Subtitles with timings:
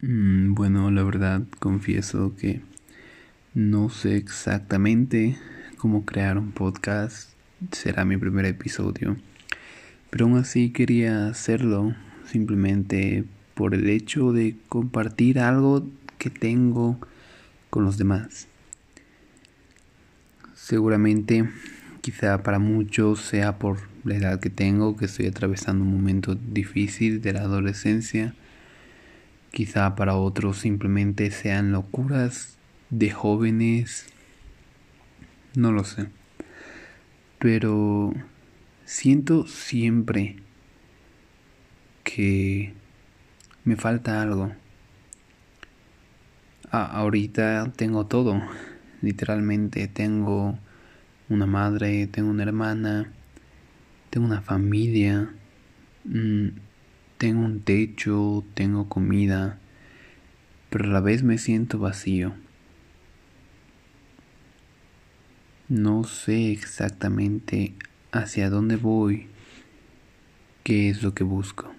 [0.00, 2.60] Mm, bueno, la verdad confieso que
[3.52, 5.36] no sé exactamente
[5.76, 7.30] cómo crear un podcast.
[7.72, 9.16] Será mi primer episodio.
[10.10, 13.24] Pero aún así quería hacerlo simplemente
[13.54, 17.00] por el hecho de compartir algo que tengo
[17.68, 18.46] con los demás.
[20.54, 21.50] Seguramente,
[22.02, 27.20] quizá para muchos sea por la edad que tengo, que estoy atravesando un momento difícil
[27.20, 28.36] de la adolescencia
[29.50, 32.58] Quizá para otros simplemente sean locuras
[32.90, 34.06] de jóvenes.
[35.54, 36.08] No lo sé.
[37.38, 38.12] Pero
[38.84, 40.36] siento siempre
[42.04, 42.72] que
[43.64, 44.52] me falta algo.
[46.70, 48.40] ahorita tengo todo.
[49.02, 50.58] Literalmente tengo
[51.28, 53.12] una madre, tengo una hermana,
[54.10, 55.30] tengo una familia.
[56.04, 56.48] Mm,
[57.18, 59.58] tengo un techo, tengo comida,
[60.70, 62.34] pero a la vez me siento vacío.
[65.68, 67.74] No sé exactamente
[68.12, 69.26] hacia dónde voy,
[70.62, 71.70] qué es lo que busco.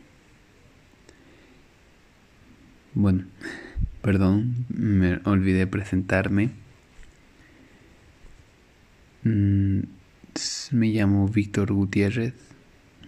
[2.93, 3.23] Bueno,
[4.01, 6.51] perdón, me olvidé presentarme.
[9.23, 9.79] Mm,
[10.71, 12.48] me llamo Víctor Gutiérrez.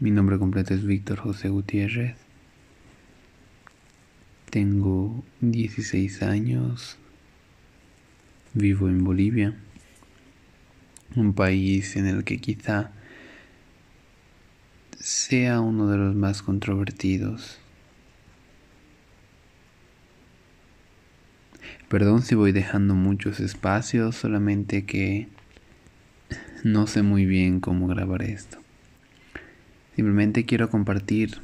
[0.02, 2.16] Mi nombre completo es Víctor José Gutiérrez.
[4.50, 6.98] Tengo 16 años.
[8.56, 9.54] Vivo en Bolivia.
[11.16, 12.90] Un país en el que quizá
[15.00, 17.60] sea uno de los más controvertidos.
[21.90, 25.28] Perdón si voy dejando muchos espacios, solamente que
[26.64, 28.61] no sé muy bien cómo grabar esto.
[29.96, 31.42] Simplemente quiero compartir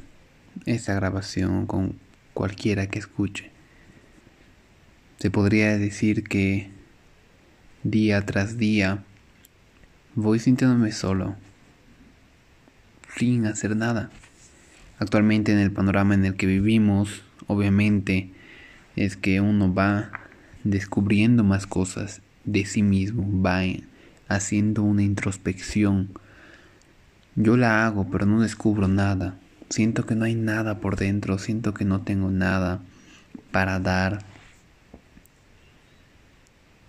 [0.64, 1.96] esta grabación con
[2.34, 3.50] cualquiera que escuche.
[5.18, 6.70] Se podría decir que
[7.82, 9.04] día tras día
[10.14, 11.36] voy sintiéndome solo,
[13.16, 14.10] sin hacer nada.
[14.98, 18.30] Actualmente en el panorama en el que vivimos, obviamente,
[18.96, 20.10] es que uno va
[20.64, 23.62] descubriendo más cosas de sí mismo, va
[24.28, 26.10] haciendo una introspección
[27.38, 29.38] yo la hago, pero no descubro nada.
[29.70, 32.80] Siento que no hay nada por dentro, siento que no tengo nada
[33.52, 34.24] para dar.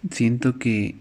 [0.10, 0.96] Siento que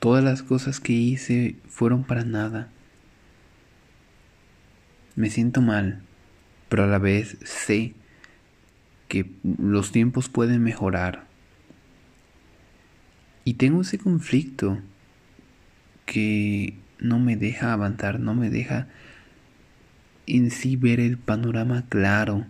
[0.00, 2.68] todas las cosas que hice fueron para nada.
[5.14, 6.02] Me siento mal,
[6.68, 7.94] pero a la vez sé
[9.06, 11.26] que los tiempos pueden mejorar.
[13.44, 14.80] Y tengo ese conflicto
[16.06, 18.88] que no me deja avanzar, no me deja
[20.26, 22.46] en sí ver el panorama claro.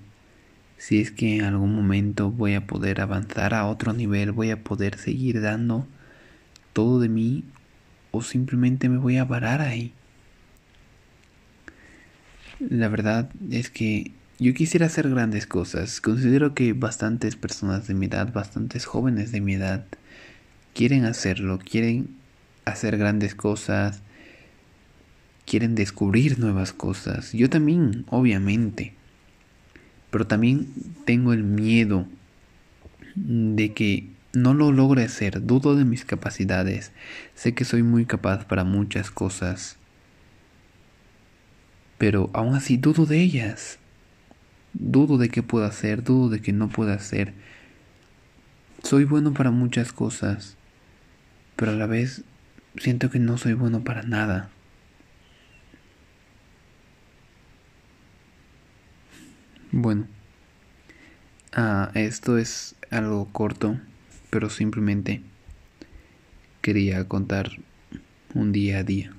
[0.76, 4.62] Si es que en algún momento voy a poder avanzar a otro nivel, voy a
[4.62, 5.86] poder seguir dando
[6.72, 7.44] todo de mí
[8.10, 9.92] o simplemente me voy a parar ahí.
[12.60, 16.00] La verdad es que yo quisiera hacer grandes cosas.
[16.00, 19.86] Considero que bastantes personas de mi edad, bastantes jóvenes de mi edad,
[20.74, 22.08] quieren hacerlo, quieren
[22.64, 24.02] hacer grandes cosas,
[25.46, 27.32] quieren descubrir nuevas cosas.
[27.32, 28.94] Yo también, obviamente.
[30.10, 30.68] Pero también
[31.04, 32.06] tengo el miedo
[33.14, 35.44] de que no lo logre hacer.
[35.44, 36.92] Dudo de mis capacidades.
[37.34, 39.76] Sé que soy muy capaz para muchas cosas.
[41.98, 43.78] Pero aún así dudo de ellas.
[44.72, 47.32] Dudo de qué puedo hacer, dudo de que no puedo hacer.
[48.82, 50.58] Soy bueno para muchas cosas,
[51.56, 52.22] pero a la vez
[52.76, 54.50] siento que no soy bueno para nada.
[59.76, 60.06] Bueno,
[61.52, 63.76] ah, esto es algo corto,
[64.30, 65.20] pero simplemente
[66.62, 67.50] quería contar
[68.34, 69.12] un día a día,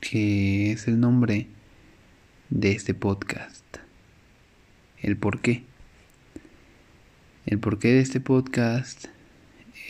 [0.00, 1.48] que es el nombre
[2.48, 3.62] de este podcast,
[5.02, 5.64] el por qué.
[7.44, 9.04] El porqué de este podcast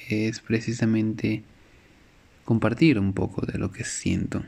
[0.09, 1.45] es precisamente
[2.45, 4.43] compartir un poco de lo que siento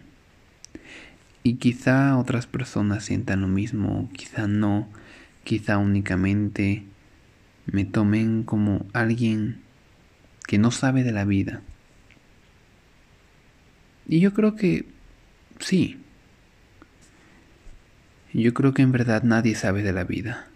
[1.42, 4.88] y quizá otras personas sientan lo mismo, quizá no,
[5.44, 6.84] quizá únicamente
[7.66, 9.60] me tomen como alguien
[10.46, 11.62] que no sabe de la vida.
[14.06, 14.86] Y yo creo que
[15.58, 16.00] sí.
[18.32, 20.48] Yo creo que en verdad nadie sabe de la vida.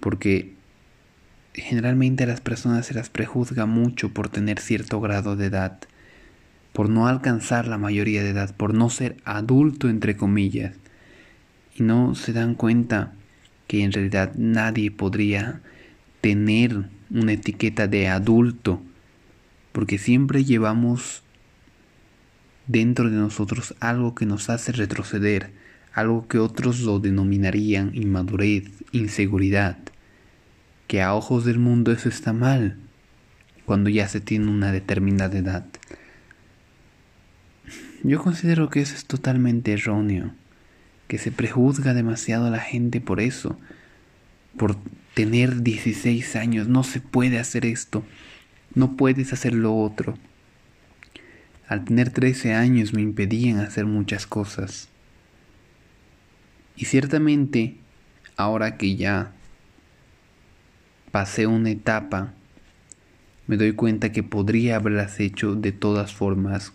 [0.00, 0.54] Porque
[1.54, 5.78] generalmente a las personas se las prejuzga mucho por tener cierto grado de edad
[6.74, 10.74] por no alcanzar la mayoría de edad, por no ser adulto entre comillas.
[11.76, 13.12] Y no se dan cuenta
[13.68, 15.60] que en realidad nadie podría
[16.20, 18.82] tener una etiqueta de adulto,
[19.70, 21.22] porque siempre llevamos
[22.66, 25.52] dentro de nosotros algo que nos hace retroceder,
[25.92, 29.78] algo que otros lo denominarían inmadurez, inseguridad,
[30.88, 32.78] que a ojos del mundo eso está mal,
[33.64, 35.66] cuando ya se tiene una determinada edad.
[38.06, 40.34] Yo considero que eso es totalmente erróneo,
[41.08, 43.58] que se prejuzga demasiado a la gente por eso,
[44.58, 44.76] por
[45.14, 48.04] tener 16 años, no se puede hacer esto,
[48.74, 50.18] no puedes hacer lo otro.
[51.66, 54.90] Al tener 13 años me impedían hacer muchas cosas.
[56.76, 57.78] Y ciertamente,
[58.36, 59.32] ahora que ya
[61.10, 62.34] pasé una etapa,
[63.46, 66.74] me doy cuenta que podría haberlas hecho de todas formas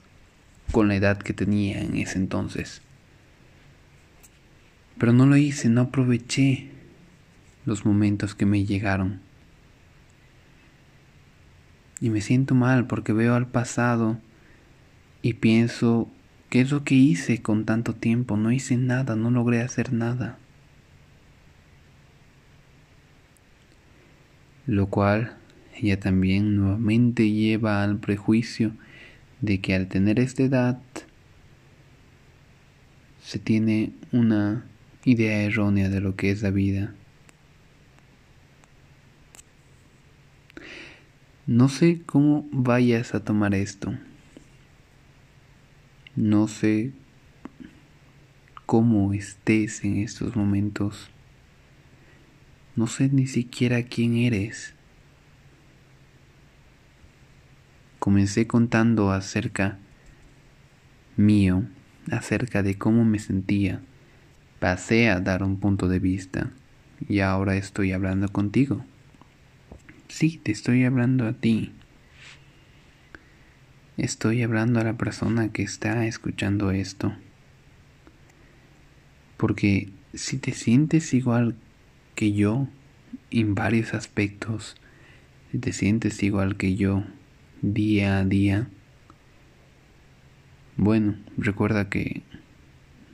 [0.71, 2.81] con la edad que tenía en ese entonces.
[4.97, 6.69] Pero no lo hice, no aproveché
[7.65, 9.21] los momentos que me llegaron.
[12.01, 14.19] Y me siento mal porque veo al pasado
[15.21, 16.09] y pienso,
[16.49, 18.37] ¿qué es lo que hice con tanto tiempo?
[18.37, 20.37] No hice nada, no logré hacer nada.
[24.65, 25.35] Lo cual
[25.75, 28.71] ella también nuevamente lleva al prejuicio
[29.41, 30.81] de que al tener esta edad
[33.23, 34.65] se tiene una
[35.05, 36.93] idea errónea de lo que es la vida.
[41.45, 43.93] No sé cómo vayas a tomar esto.
[46.15, 46.91] No sé
[48.65, 51.09] cómo estés en estos momentos.
[52.75, 54.75] No sé ni siquiera quién eres.
[57.99, 59.77] Comencé contando acerca
[61.17, 61.63] mío,
[62.09, 63.81] acerca de cómo me sentía.
[64.59, 66.49] Pasé a dar un punto de vista
[67.07, 68.85] y ahora estoy hablando contigo.
[70.07, 71.73] Sí, te estoy hablando a ti.
[73.97, 77.13] Estoy hablando a la persona que está escuchando esto.
[79.35, 81.55] Porque si te sientes igual
[82.15, 82.69] que yo
[83.29, 84.77] en varios aspectos,
[85.51, 87.03] si te sientes igual que yo
[87.61, 88.67] día a día,
[90.77, 92.21] bueno, recuerda que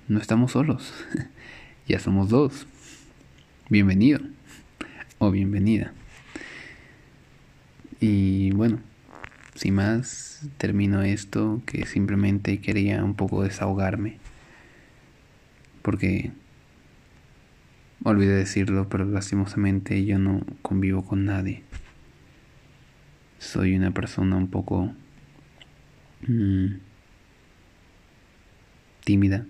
[0.08, 0.94] no estamos solos,
[1.88, 2.68] ya somos dos.
[3.70, 4.20] Bienvenido
[5.18, 5.94] o bienvenida.
[8.00, 8.80] Y bueno,
[9.56, 14.20] sin más, termino esto que simplemente quería un poco desahogarme.
[15.82, 16.32] Porque
[18.04, 21.64] olvidé decirlo, pero lastimosamente yo no convivo con nadie
[23.46, 24.92] soy una persona un poco
[26.28, 26.66] mm,
[29.04, 29.46] tímida.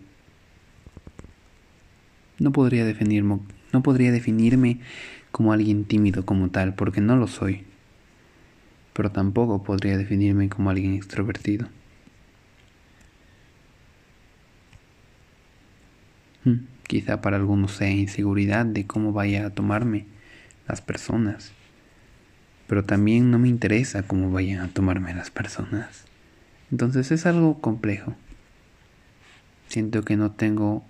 [2.38, 3.40] No podría definirme,
[3.72, 4.80] no podría definirme
[5.32, 7.64] como alguien tímido como tal, porque no lo soy.
[8.94, 11.68] Pero tampoco podría definirme como alguien extrovertido.
[16.44, 20.06] Mm, quizá para algunos sea inseguridad de cómo vaya a tomarme
[20.68, 21.54] las personas
[22.68, 26.06] pero también no me interesa cómo vayan a tomarme las personas.
[26.72, 28.16] Entonces es algo complejo.
[29.68, 30.84] Siento que no tengo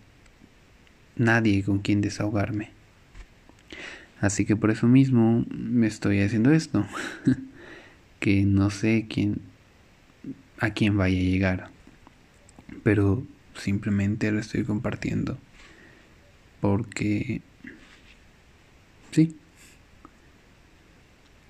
[1.16, 2.72] nadie con quien desahogarme.
[4.22, 6.86] Así que por eso mismo me estoy haciendo esto.
[8.20, 9.42] que no sé quién
[10.60, 11.70] a quién vaya a llegar.
[12.84, 13.24] Pero
[13.56, 15.38] simplemente lo estoy compartiendo.
[16.62, 17.42] Porque
[19.12, 19.36] sí,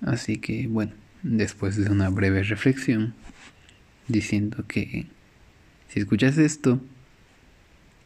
[0.06, 0.92] Así que bueno,
[1.24, 3.12] después de una breve reflexión,
[4.06, 5.06] diciendo que
[5.88, 6.80] si escuchas esto,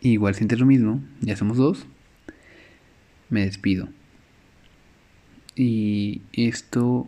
[0.00, 1.87] igual sientes lo mismo, ya somos dos,
[3.28, 3.90] me despido.
[5.54, 7.07] Y esto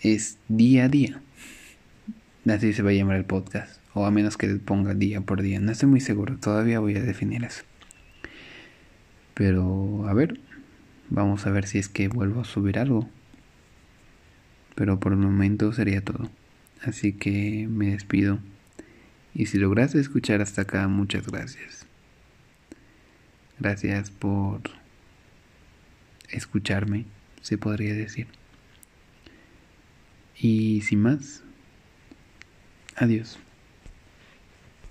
[0.00, 1.20] es día a día.
[2.48, 3.80] Así se va a llamar el podcast.
[3.92, 5.58] O a menos que ponga día por día.
[5.58, 6.36] No estoy muy seguro.
[6.38, 7.64] Todavía voy a definir eso.
[9.34, 10.38] Pero a ver,
[11.08, 13.08] Vamos a ver si es que vuelvo a subir algo.
[14.76, 16.30] Pero por el momento sería todo.
[16.82, 18.38] Así que me despido.
[19.34, 21.86] Y si lograste escuchar hasta acá, muchas gracias.
[23.58, 24.60] Gracias por
[26.30, 27.06] escucharme,
[27.42, 28.28] se podría decir.
[30.38, 31.42] Y sin más,
[32.94, 33.38] adiós.